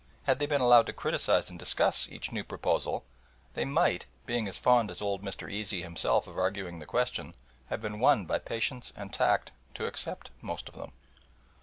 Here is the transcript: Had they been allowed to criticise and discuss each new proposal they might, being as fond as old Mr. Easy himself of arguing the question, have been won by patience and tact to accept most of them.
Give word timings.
Had 0.23 0.39
they 0.39 0.47
been 0.47 0.61
allowed 0.61 0.87
to 0.87 0.93
criticise 0.93 1.51
and 1.51 1.59
discuss 1.59 2.09
each 2.09 2.31
new 2.31 2.43
proposal 2.43 3.05
they 3.53 3.65
might, 3.65 4.07
being 4.25 4.47
as 4.47 4.57
fond 4.57 4.89
as 4.89 4.99
old 4.99 5.21
Mr. 5.21 5.47
Easy 5.47 5.83
himself 5.83 6.25
of 6.25 6.39
arguing 6.39 6.79
the 6.79 6.87
question, 6.87 7.35
have 7.69 7.83
been 7.83 7.99
won 7.99 8.25
by 8.25 8.39
patience 8.39 8.91
and 8.95 9.13
tact 9.13 9.51
to 9.75 9.85
accept 9.85 10.31
most 10.41 10.67
of 10.67 10.73
them. 10.73 10.93